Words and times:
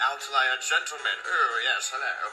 outlier 0.00 0.56
gentleman. 0.64 1.18
Oh, 1.24 1.60
yes, 1.64 1.92
hello. 1.92 2.30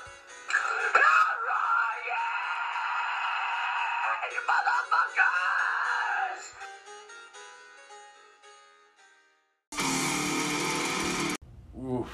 Oof. 11.79 12.09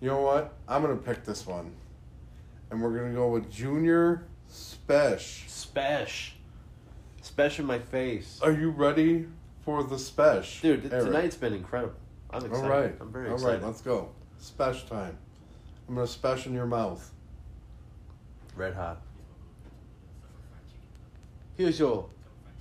You 0.00 0.08
know 0.08 0.20
what? 0.20 0.52
I'm 0.68 0.82
gonna 0.82 0.96
pick 0.96 1.24
this 1.24 1.46
one, 1.46 1.72
and 2.70 2.82
we're 2.82 2.96
gonna 2.98 3.14
go 3.14 3.28
with 3.28 3.50
Junior 3.50 4.26
Spesh. 4.50 5.46
Spesh. 5.48 6.30
Spesh 7.22 7.58
in 7.58 7.64
my 7.64 7.78
face. 7.78 8.40
Are 8.42 8.52
you 8.52 8.70
ready 8.70 9.26
for 9.64 9.82
the 9.82 9.96
Spesh, 9.96 10.60
Dude, 10.60 10.82
th- 10.82 10.92
Eric? 10.92 11.06
tonight's 11.06 11.36
been 11.36 11.54
incredible. 11.54 11.94
I'm 12.34 12.44
excited. 12.46 12.68
right. 12.68 12.94
I'm 13.00 13.12
very 13.12 13.32
excited. 13.32 13.54
right, 13.54 13.62
let's 13.62 13.80
go. 13.80 14.10
Spesh 14.42 14.88
time. 14.88 15.16
I'm 15.88 15.94
gonna 15.94 16.06
spesh 16.06 16.46
in 16.46 16.52
your 16.52 16.66
mouth. 16.66 17.12
Red 18.56 18.74
hot. 18.74 19.00
Here's 21.56 21.78
your, 21.78 22.08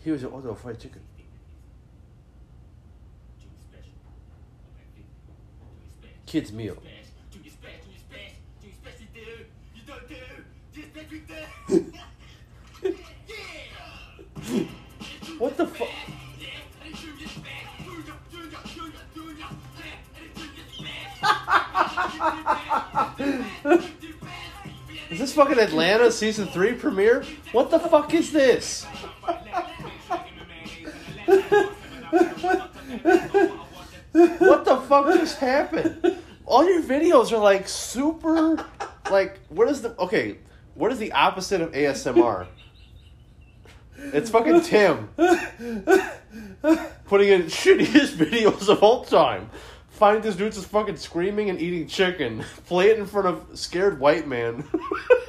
here's 0.04 0.22
your 0.22 0.32
order 0.32 0.49
of 0.49 0.59
fried 0.59 0.80
chicken. 0.80 1.02
Kids 6.27 6.52
meal. 6.52 6.77
Fucking 25.34 25.57
Atlanta 25.57 26.12
season 26.12 26.45
three 26.48 26.73
premiere? 26.73 27.23
What 27.53 27.71
the 27.71 27.79
fuck 27.79 28.13
is 28.13 28.31
this? 28.31 28.85
What 34.11 34.65
the 34.65 34.84
fuck 34.87 35.07
just 35.15 35.39
happened? 35.39 36.17
All 36.45 36.63
your 36.70 36.84
videos 36.84 37.31
are 37.31 37.39
like 37.39 37.67
super, 37.67 38.63
like 39.09 39.39
what 39.49 39.67
is 39.70 39.81
the 39.81 39.99
okay? 39.99 40.37
What 40.76 40.91
is 40.91 40.99
the 40.99 41.11
opposite 41.13 41.61
of 41.61 41.71
ASMR? 41.71 42.45
It's 43.98 44.29
fucking 44.29 44.61
Tim 44.61 45.09
putting 47.05 47.29
in 47.29 47.43
shittiest 47.43 48.13
videos 48.17 48.70
of 48.70 48.84
all 48.84 49.04
time. 49.04 49.49
Find 49.89 50.21
this 50.23 50.35
dude 50.35 50.54
just 50.54 50.67
fucking 50.67 50.98
screaming 50.98 51.49
and 51.49 51.61
eating 51.61 51.87
chicken. 51.87 52.43
Play 52.65 52.89
it 52.89 52.99
in 52.99 53.05
front 53.05 53.27
of 53.27 53.57
scared 53.57 53.99
white 53.99 54.27
man. 54.27 54.63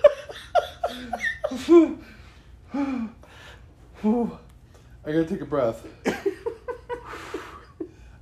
I 1.54 3.08
gotta 5.06 5.24
take 5.24 5.40
a 5.40 5.46
breath. 5.46 5.86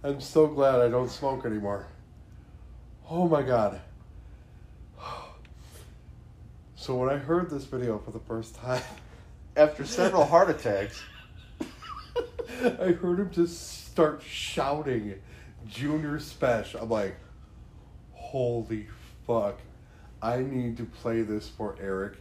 I'm 0.05 0.21
so 0.21 0.47
glad 0.47 0.81
I 0.81 0.89
don't 0.89 1.09
smoke 1.09 1.47
anymore. 1.47 1.87
Oh 3.09 3.27
my 3.29 3.43
god. 3.43 3.81
So 6.75 6.97
when 6.97 7.09
I 7.09 7.17
heard 7.17 7.49
this 7.49 7.65
video 7.65 7.99
for 7.99 8.11
the 8.11 8.19
first 8.19 8.55
time, 8.57 8.83
After 9.55 9.85
several 9.85 10.25
heart 10.25 10.49
attacks. 10.49 11.03
I 12.65 12.93
heard 12.93 13.21
him 13.21 13.31
just 13.31 13.87
start 13.87 14.23
shouting 14.27 15.17
Junior 15.69 16.19
Spesh. 16.19 16.81
I'm 16.81 16.89
like, 16.89 17.17
holy 18.13 18.89
fuck. 19.27 19.59
I 20.23 20.39
need 20.39 20.79
to 20.79 20.85
play 20.85 21.21
this 21.23 21.49
for 21.51 21.77
Eric 21.81 22.15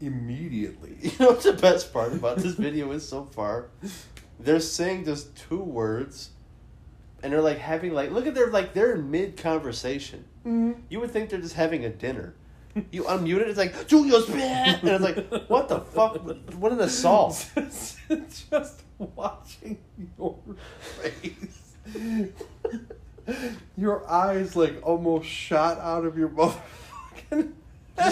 immediately. 0.00 0.96
You 1.02 1.12
know 1.18 1.26
what's 1.28 1.44
the 1.44 1.52
best 1.52 1.92
part 1.92 2.12
about 2.12 2.38
this 2.38 2.54
video 2.54 2.90
is 2.92 3.06
so 3.06 3.24
far? 3.24 3.70
They're 4.38 4.60
saying 4.60 5.04
just 5.04 5.36
two 5.36 5.62
words, 5.62 6.30
and 7.22 7.32
they're 7.32 7.40
like 7.40 7.58
having 7.58 7.92
like 7.92 8.10
look 8.10 8.26
at 8.26 8.34
their 8.34 8.50
like 8.50 8.74
they're 8.74 8.94
in 8.94 9.10
mid 9.10 9.36
conversation. 9.36 10.24
Mm-hmm. 10.46 10.80
You 10.88 11.00
would 11.00 11.10
think 11.10 11.30
they're 11.30 11.40
just 11.40 11.54
having 11.54 11.84
a 11.84 11.90
dinner. 11.90 12.34
You 12.90 13.04
unmute 13.04 13.40
it, 13.40 13.48
it's 13.48 13.58
like 13.58 13.86
Julius, 13.86 14.28
and 14.28 14.88
it's 14.88 15.04
like 15.04 15.48
what 15.48 15.68
the 15.68 15.80
fuck? 15.80 16.16
What 16.54 16.72
an 16.72 16.80
assault! 16.80 17.48
just 17.56 18.82
watching 18.98 19.78
your 20.18 20.38
face. 21.00 21.76
Your 23.76 24.08
eyes 24.08 24.54
like 24.56 24.80
almost 24.82 25.28
shot 25.28 25.78
out 25.78 26.04
of 26.04 26.18
your 26.18 26.28
motherfucking 26.28 27.52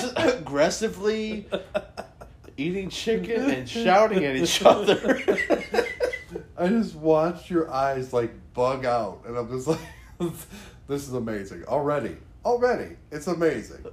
Just 0.01 0.13
aggressively 0.17 1.47
eating 2.57 2.89
chicken 2.89 3.51
and 3.51 3.69
shouting 3.69 4.25
at 4.25 4.37
each 4.37 4.63
other. 4.65 5.23
I 6.57 6.69
just 6.69 6.95
watched 6.95 7.51
your 7.51 7.71
eyes 7.71 8.13
like 8.13 8.33
bug 8.55 8.85
out, 8.85 9.23
and 9.27 9.37
I'm 9.37 9.49
just 9.49 9.67
like, 9.67 9.81
this 10.89 11.09
is 11.09 11.15
amazing 11.15 11.65
already. 11.65 12.17
Already, 12.45 12.97
it's 13.11 13.27
amazing. 13.27 13.85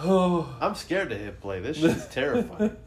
Oh, 0.00 0.54
I'm 0.60 0.74
scared 0.74 1.10
to 1.10 1.16
hit 1.16 1.40
play. 1.40 1.60
This 1.60 1.78
shit's 1.78 2.06
terrifying. 2.06 2.76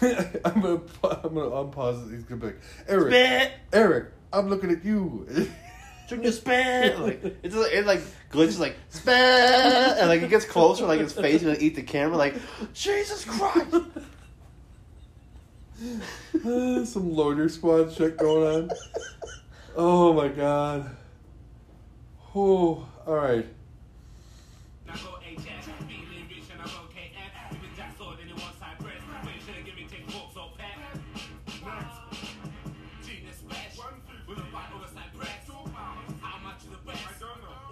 I'm 0.00 0.60
gonna 0.60 0.80
I'm 1.02 1.34
gonna 1.34 1.50
unpause 1.50 2.08
it. 2.08 2.14
He's 2.14 2.24
gonna 2.24 2.40
be 2.40 2.46
like, 2.48 2.60
Eric, 2.86 3.12
Spit! 3.12 3.52
Eric, 3.72 4.06
I'm 4.32 4.48
looking 4.48 4.70
at 4.70 4.84
you. 4.84 5.26
Spit. 6.08 6.98
Like 6.98 7.22
it's 7.42 7.54
like 7.54 7.72
it 7.72 7.84
like 7.84 8.00
glitches 8.30 8.58
like 8.58 8.76
spit, 8.88 9.14
and 9.14 10.08
like 10.08 10.22
it 10.22 10.30
gets 10.30 10.46
closer, 10.46 10.86
like 10.86 11.00
his 11.00 11.12
face 11.12 11.42
gonna 11.42 11.56
eat 11.60 11.74
the 11.76 11.82
camera. 11.82 12.16
Like 12.16 12.34
Jesus 12.72 13.26
Christ! 13.26 13.76
Some 16.90 17.12
loiter 17.12 17.48
squad 17.50 17.92
shit 17.92 18.16
going 18.16 18.70
on. 18.70 18.70
Oh 19.76 20.14
my 20.14 20.28
god. 20.28 20.90
Oh, 22.34 22.88
all 23.06 23.14
right. 23.14 23.46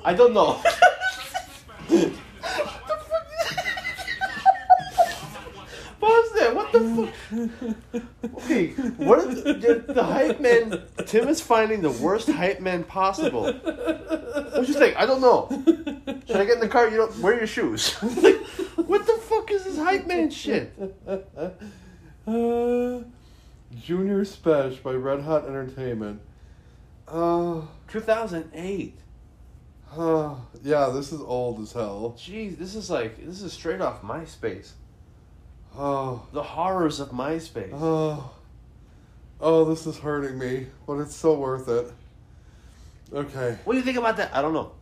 I 0.06 0.14
don't 0.14 0.32
know. 0.32 0.54
Pause 6.00 6.32
that. 6.36 6.54
What 6.54 6.72
the 6.72 6.80
fuck? 6.94 7.12
Okay, 8.36 8.68
what 8.98 9.28
the, 9.28 9.52
the, 9.54 9.92
the 9.92 10.04
hype 10.04 10.38
man? 10.38 10.82
Tim 11.06 11.26
is 11.26 11.40
finding 11.40 11.82
the 11.82 11.90
worst 11.90 12.30
hype 12.30 12.60
man 12.60 12.84
possible. 12.84 13.52
What 13.52 14.68
you 14.68 14.74
think? 14.74 14.96
I 14.96 15.06
don't 15.06 15.20
know. 15.20 15.48
Should 16.28 16.36
I 16.36 16.44
get 16.44 16.54
in 16.54 16.60
the 16.60 16.68
car? 16.68 16.88
You 16.88 16.98
don't 16.98 17.18
wear 17.18 17.36
your 17.36 17.48
shoes. 17.48 18.00
like, 18.22 18.36
what 18.76 19.04
the 19.06 19.14
fuck 19.14 19.50
is 19.50 19.64
this 19.64 19.76
hype 19.76 20.06
man 20.06 20.30
shit? 20.30 20.72
Uh, 22.28 23.00
Junior 23.74 24.24
Special 24.24 24.78
by 24.84 24.92
Red 24.92 25.22
Hot 25.22 25.48
Entertainment. 25.48 26.20
Uh, 27.08 27.62
2008. 27.88 29.00
yeah, 29.96 30.90
this 30.92 31.12
is 31.12 31.20
old 31.20 31.60
as 31.60 31.72
hell. 31.72 32.14
Jeez, 32.18 32.58
this 32.58 32.74
is 32.74 32.90
like 32.90 33.24
this 33.24 33.42
is 33.42 33.52
straight 33.52 33.80
off 33.80 34.02
MySpace. 34.02 34.72
Oh, 35.76 36.26
The 36.32 36.42
horrors 36.42 37.00
of 37.00 37.10
MySpace. 37.10 37.70
oh, 37.72 38.30
oh, 39.40 39.64
this 39.64 39.86
is 39.86 39.98
hurting 39.98 40.38
me, 40.38 40.66
but 40.86 40.98
it's 40.98 41.14
so 41.14 41.34
worth 41.34 41.68
it. 41.68 41.92
Okay. 43.12 43.56
What 43.64 43.74
do 43.74 43.78
you 43.78 43.84
think 43.84 43.98
about 43.98 44.16
that? 44.16 44.34
I 44.34 44.42
don't 44.42 44.52
know. 44.52 44.72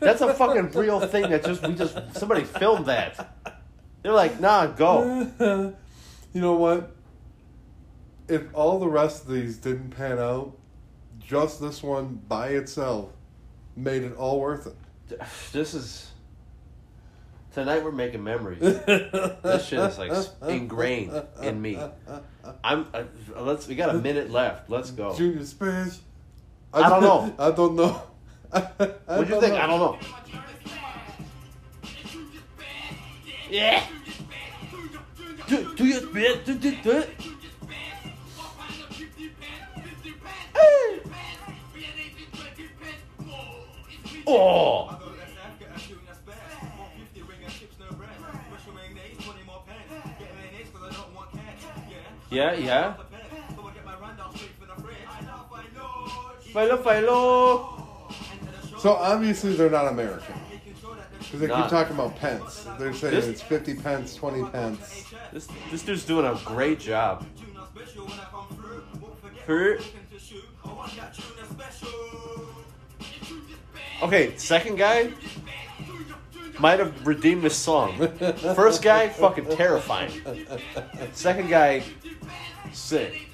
That's 0.00 0.20
a 0.20 0.34
fucking 0.34 0.72
real 0.72 1.00
thing 1.00 1.30
that 1.30 1.44
just 1.44 1.66
we 1.66 1.74
just 1.74 1.96
somebody 2.14 2.44
filmed 2.44 2.86
that. 2.86 3.36
They're 4.02 4.12
like, 4.12 4.40
nah, 4.40 4.66
go. 4.66 5.30
you 6.34 6.40
know 6.40 6.54
what? 6.54 6.94
If 8.28 8.42
all 8.52 8.78
the 8.78 8.88
rest 8.88 9.22
of 9.22 9.32
these 9.32 9.56
didn't 9.56 9.90
pan 9.90 10.18
out, 10.18 10.54
just 11.18 11.60
this 11.62 11.82
one 11.82 12.20
by 12.28 12.48
itself 12.48 13.13
made 13.76 14.02
it 14.02 14.16
all 14.16 14.40
worth 14.40 14.66
it. 14.66 15.20
This 15.52 15.74
is 15.74 16.10
tonight. 17.52 17.84
We're 17.84 17.92
making 17.92 18.24
memories. 18.24 18.60
This 18.60 19.66
shit 19.66 19.78
is 19.78 19.98
like 19.98 20.12
ingrained 20.48 21.22
in 21.42 21.60
me. 21.60 21.78
I'm. 22.62 22.86
Uh, 22.92 23.04
let's. 23.36 23.68
We 23.68 23.74
got 23.74 23.94
a 23.94 23.98
minute 23.98 24.30
left. 24.30 24.70
Let's 24.70 24.90
go. 24.90 25.14
Junior 25.14 25.40
Spesh. 25.40 25.98
I 26.72 26.88
don't 26.88 27.02
know. 27.02 27.34
I 27.38 27.50
don't 27.50 27.76
know. 27.76 28.02
What 29.06 29.28
do 29.28 29.34
you 29.34 29.40
think? 29.40 29.54
I 29.54 29.66
don't 29.66 29.80
know. 29.80 29.98
Yeah. 33.50 33.84
Do, 35.46 35.74
do 35.74 35.84
your 35.84 36.06
bit. 36.06 36.44
Do, 36.44 36.54
do, 36.54 36.76
do 36.82 37.04
Oh! 44.36 44.98
Yeah, 52.30 52.54
yeah. 52.54 52.94
Philo, 56.52 56.76
philo. 56.82 58.10
So 58.78 58.92
obviously 58.94 59.54
they're 59.54 59.70
not 59.70 59.86
American. 59.88 60.34
Because 61.18 61.40
they 61.40 61.46
Not. 61.46 61.62
keep 61.62 61.70
talking 61.70 61.94
about 61.94 62.16
pence. 62.16 62.66
They're 62.78 62.92
saying 62.92 63.14
This- 63.14 63.26
it's 63.26 63.42
50 63.42 63.74
pence, 63.76 64.14
20 64.14 64.44
pence. 64.50 65.04
This 65.32 65.48
this 65.70 65.82
dude's 65.82 66.04
doing 66.04 66.26
a 66.26 66.38
great 66.44 66.80
job. 66.80 67.24
For- 69.46 69.78
Okay, 74.02 74.36
second 74.36 74.76
guy 74.76 75.10
might 76.58 76.78
have 76.78 77.06
redeemed 77.06 77.42
this 77.42 77.56
song. 77.56 77.96
First 78.54 78.82
guy, 78.82 79.08
fucking 79.08 79.46
terrifying. 79.56 80.10
Second 81.12 81.48
guy, 81.48 81.82
sick. 82.72 83.28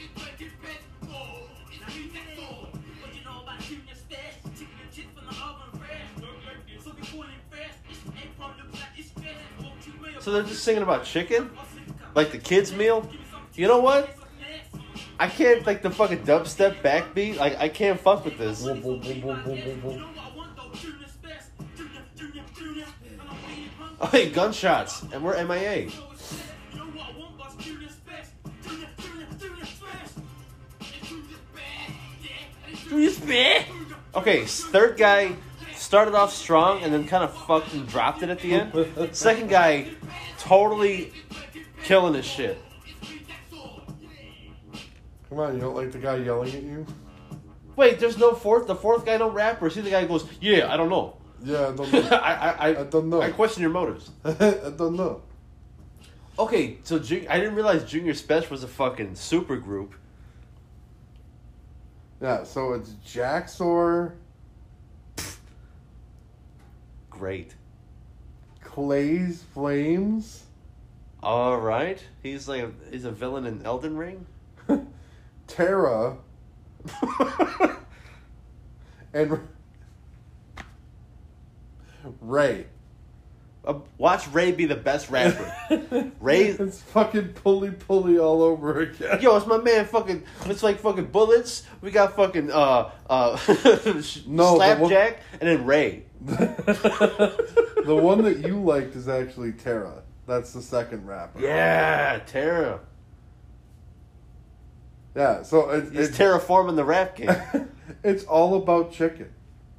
So 10.20 10.32
they're 10.32 10.42
just 10.42 10.62
singing 10.62 10.82
about 10.82 11.04
chicken? 11.04 11.50
Like 12.14 12.30
the 12.30 12.38
kids' 12.38 12.72
meal? 12.72 13.08
You 13.54 13.66
know 13.66 13.80
what? 13.80 14.14
I 15.18 15.28
can't 15.28 15.66
like 15.66 15.82
the 15.82 15.90
fucking 15.90 16.24
dubstep 16.24 16.82
backbeat. 16.82 17.36
Like 17.36 17.58
I 17.58 17.68
can't 17.68 17.98
fuck 17.98 18.24
with 18.24 18.38
this. 18.38 18.62
Oh, 24.00 24.06
hey, 24.06 24.30
gunshots, 24.30 25.02
and 25.12 25.22
we're 25.22 25.42
MIA. 25.44 25.90
Okay, 34.14 34.44
third 34.44 34.96
guy 34.96 35.36
started 35.76 36.14
off 36.14 36.32
strong 36.32 36.82
and 36.82 36.92
then 36.92 37.06
kind 37.06 37.22
of 37.22 37.32
fucking 37.46 37.86
dropped 37.86 38.22
it 38.22 38.30
at 38.30 38.40
the 38.40 38.54
end. 38.54 39.14
Second 39.14 39.48
guy, 39.48 39.88
totally 40.38 41.12
killing 41.84 42.14
his 42.14 42.24
shit. 42.24 42.58
Come 45.28 45.38
on, 45.38 45.54
you 45.54 45.60
don't 45.60 45.76
like 45.76 45.92
the 45.92 45.98
guy 45.98 46.16
yelling 46.16 46.52
at 46.54 46.62
you? 46.62 46.86
Wait, 47.76 48.00
there's 48.00 48.18
no 48.18 48.34
fourth. 48.34 48.66
The 48.66 48.74
fourth 48.74 49.04
guy 49.06 49.18
don't 49.18 49.32
rap, 49.32 49.62
or 49.62 49.70
see 49.70 49.80
the 49.80 49.90
guy 49.90 50.04
goes, 50.04 50.26
"Yeah, 50.40 50.72
I 50.72 50.76
don't 50.76 50.88
know." 50.88 51.19
Yeah, 51.42 51.68
I 51.68 51.72
don't 51.72 51.94
I, 51.94 52.00
know. 52.00 52.08
I, 52.16 52.32
I, 52.50 52.68
I 52.80 52.84
don't 52.84 53.08
know. 53.08 53.22
I 53.22 53.30
question 53.30 53.62
your 53.62 53.70
motives. 53.70 54.10
I 54.24 54.72
don't 54.76 54.96
know. 54.96 55.22
Okay, 56.38 56.78
so 56.84 56.98
Jun- 56.98 57.26
I 57.28 57.38
didn't 57.38 57.54
realize 57.54 57.84
Junior 57.84 58.14
Special 58.14 58.50
was 58.50 58.62
a 58.62 58.68
fucking 58.68 59.14
super 59.14 59.56
group. 59.56 59.94
Yeah, 62.20 62.44
so 62.44 62.72
it's 62.74 62.90
Jaxor, 63.06 64.12
Great. 67.08 67.54
Clay's 68.62 69.42
Flames, 69.54 70.44
All 71.22 71.58
right, 71.58 72.02
he's 72.22 72.46
like 72.48 72.62
a, 72.62 72.70
he's 72.90 73.04
a 73.04 73.10
villain 73.10 73.46
in 73.46 73.62
Elden 73.64 73.96
Ring. 73.96 74.26
Terra, 75.46 76.16
and 79.12 79.40
Ray. 82.20 82.66
Uh, 83.62 83.74
watch 83.98 84.26
Ray 84.28 84.52
be 84.52 84.64
the 84.64 84.74
best 84.74 85.10
rapper. 85.10 85.54
Ray, 86.20 86.44
It's 86.46 86.80
fucking 86.80 87.34
pulley 87.34 87.70
pulley 87.70 88.18
all 88.18 88.42
over 88.42 88.80
again. 88.80 89.20
yo, 89.20 89.36
it's 89.36 89.46
my 89.46 89.58
man. 89.58 89.84
Fucking, 89.84 90.24
it's 90.46 90.62
like 90.62 90.78
fucking 90.80 91.06
bullets. 91.06 91.64
We 91.82 91.90
got 91.90 92.16
fucking 92.16 92.50
uh 92.50 92.90
uh 93.08 93.38
No, 93.46 93.52
the 93.54 94.04
one- 94.26 94.56
slapjack, 94.56 95.20
and 95.40 95.42
then 95.50 95.66
Ray. 95.66 96.04
the 96.24 97.98
one 98.00 98.22
that 98.24 98.38
you 98.38 98.60
liked 98.62 98.96
is 98.96 99.08
actually 99.08 99.52
Terra. 99.52 100.02
That's 100.26 100.52
the 100.54 100.62
second 100.62 101.06
rapper. 101.06 101.40
Yeah, 101.40 102.20
Terra. 102.26 102.80
Yeah, 105.14 105.42
so 105.42 105.70
it, 105.70 105.88
it's 105.92 106.16
terraforming 106.16 106.76
the 106.76 106.84
rap 106.84 107.16
game. 107.16 107.34
it's 108.04 108.24
all 108.24 108.54
about 108.56 108.92
chicken. 108.92 109.28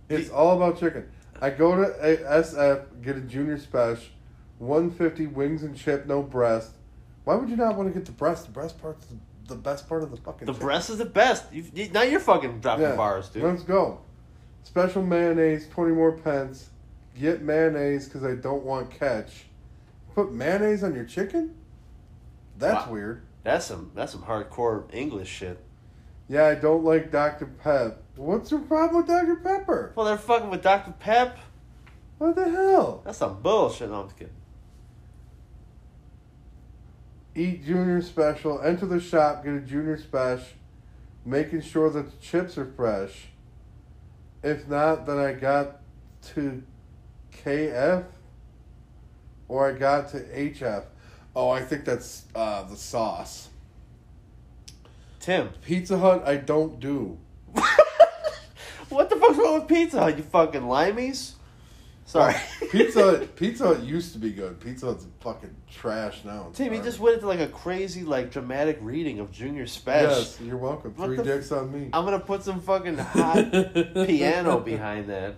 It's 0.10 0.30
all 0.30 0.56
about 0.58 0.78
chicken. 0.80 1.10
I 1.42 1.50
go 1.50 1.76
to 1.76 1.84
a 2.00 2.18
SF, 2.18 3.02
get 3.02 3.18
a 3.18 3.22
junior 3.22 3.58
special, 3.58 4.06
150 4.60 5.28
wings 5.28 5.64
and 5.64 5.76
chip, 5.76 6.06
no 6.06 6.22
breast. 6.22 6.72
Why 7.24 7.36
would 7.36 7.50
you 7.50 7.56
not 7.56 7.76
want 7.76 7.90
to 7.92 7.94
get 7.98 8.06
the 8.06 8.12
breast? 8.12 8.46
The 8.46 8.52
breast 8.52 8.80
part's 8.82 9.06
the, 9.08 9.16
the 9.48 9.56
best 9.56 9.90
part 9.90 10.04
of 10.04 10.12
the 10.12 10.18
fucking 10.18 10.46
The 10.46 10.54
chicken. 10.54 10.66
breast 10.68 10.90
is 10.90 10.98
the 11.00 11.06
best. 11.06 11.52
You, 11.52 11.66
you, 11.74 11.90
now 11.90 12.04
you're 12.04 12.20
fucking 12.20 12.60
dropping 12.60 12.84
Yeah, 12.84 12.96
bars, 12.96 13.30
dude. 13.30 13.44
Let's 13.44 13.64
go. 13.64 14.02
Special 14.64 15.02
mayonnaise, 15.02 15.68
20 15.70 15.92
more 15.94 16.12
pence. 16.12 16.70
Get 17.20 17.42
mayonnaise 17.42 18.06
because 18.08 18.24
I 18.24 18.36
don't 18.36 18.64
want 18.64 18.92
catch. 18.92 19.46
Put 20.16 20.32
mayonnaise 20.32 20.84
on 20.84 20.94
your 20.96 21.06
chicken? 21.06 21.56
That's 22.58 22.86
Wow. 22.86 22.94
weird. 22.94 23.22
That's 23.44 23.66
some 23.66 23.92
that's 23.96 24.12
some 24.12 24.22
hardcore 24.22 24.84
English 24.94 25.28
shit. 25.28 25.60
Yeah, 26.28 26.46
I 26.46 26.56
don't 26.56 26.84
like 26.84 27.12
Dr. 27.12 27.48
Pep. 27.48 28.01
What's 28.16 28.52
your 28.52 28.60
problem 28.62 28.98
with 28.98 29.08
Dr. 29.08 29.38
Pepper? 29.38 29.94
Well, 29.96 30.06
they're 30.06 30.18
fucking 30.18 30.50
with 30.50 30.62
Dr. 30.62 30.94
Pep. 31.00 31.38
What 32.18 32.36
the 32.36 32.50
hell? 32.50 33.02
That's 33.04 33.18
some 33.18 33.42
bullshit. 33.42 33.90
No, 33.90 34.02
I'm 34.02 34.08
just 34.08 34.18
kidding. 34.18 34.34
Eat 37.34 37.66
junior 37.66 38.02
special. 38.02 38.62
Enter 38.62 38.86
the 38.86 39.00
shop. 39.00 39.44
Get 39.44 39.54
a 39.54 39.60
junior 39.62 39.98
special. 39.98 40.58
Making 41.26 41.62
sure 41.62 41.90
that 41.90 42.12
the 42.12 42.18
chips 42.18 42.58
are 42.58 42.66
fresh. 42.66 43.28
If 44.44 44.68
not, 44.68 45.06
then 45.06 45.18
I 45.18 45.34
got 45.34 45.82
to 46.34 46.64
KF 47.32 48.06
or 49.48 49.70
I 49.70 49.74
got 49.74 50.10
to 50.10 50.20
HF. 50.20 50.84
Oh, 51.36 51.50
I 51.50 51.62
think 51.62 51.86
that's 51.86 52.26
uh, 52.36 52.64
the 52.64 52.76
sauce. 52.76 53.50
Tim, 55.20 55.50
Pizza 55.62 55.98
Hut, 55.98 56.24
I 56.26 56.38
don't 56.38 56.80
do. 56.80 57.18
what 58.92 59.10
the 59.10 59.16
fuck's 59.16 59.38
wrong 59.38 59.56
with 59.60 59.68
Pizza 59.68 60.00
Hut? 60.00 60.18
You 60.18 60.24
fucking 60.24 60.62
limeys? 60.62 61.34
Sorry. 62.06 62.36
Pizza 62.72 63.02
Hut, 63.04 63.36
Pizza 63.36 63.68
Hut 63.68 63.84
used 63.84 64.14
to 64.14 64.20
be 64.20 64.32
good. 64.32 64.60
Pizza 64.60 64.88
Hut's 64.88 65.06
fucking 65.22 65.56
trash 65.70 66.24
now. 66.26 66.48
It's 66.50 66.58
Tim, 66.58 66.66
you 66.66 66.72
garbage. 66.74 66.86
just 66.86 67.00
went 67.00 67.16
into 67.16 67.28
like 67.28 67.40
a 67.40 67.48
crazy, 67.48 68.04
like 68.04 68.32
dramatic 68.32 68.80
reading 68.82 69.20
of 69.20 69.32
Junior 69.32 69.66
Special. 69.68 70.10
Yes, 70.18 70.40
you're 70.42 70.58
welcome. 70.58 70.94
What 70.96 71.06
Three 71.08 71.18
the 71.18 71.22
f- 71.24 71.28
dicks 71.28 71.52
on 71.52 71.72
me. 71.72 71.90
I'm 71.94 72.04
gonna 72.04 72.20
put 72.20 72.44
some 72.44 72.60
fucking 72.60 72.98
hot 72.98 73.52
piano 74.08 74.60
behind 74.60 75.08
that. 75.08 75.36